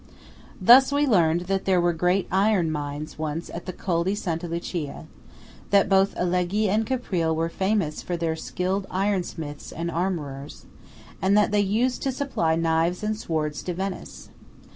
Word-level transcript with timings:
Thus 0.59 0.91
we 0.91 1.05
learn 1.05 1.43
that 1.43 1.65
there 1.65 1.79
were 1.79 1.93
great 1.93 2.27
iron 2.31 2.71
mines 2.71 3.19
once 3.19 3.51
at 3.51 3.67
the 3.67 3.71
Col 3.71 4.03
di 4.03 4.15
Santa 4.15 4.47
Lucia; 4.47 5.05
that 5.69 5.87
both 5.89 6.15
Alleghe 6.17 6.67
and 6.67 6.87
Caprile 6.87 7.35
were 7.35 7.49
famous 7.49 8.01
for 8.01 8.17
their 8.17 8.35
skilled 8.35 8.87
ironsmiths 8.89 9.71
and 9.71 9.91
armourers; 9.91 10.65
and 11.21 11.37
that 11.37 11.51
they 11.51 11.61
used 11.61 12.01
to 12.01 12.11
supply 12.11 12.55
knives 12.55 13.03
and 13.03 13.15
swords 13.15 13.61
to 13.61 13.75
Venice. 13.75 14.29